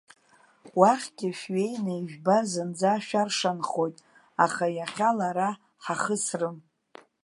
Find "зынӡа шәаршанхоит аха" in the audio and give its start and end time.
2.51-4.65